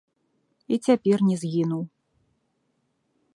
[0.77, 1.83] І цяпер не згінуў.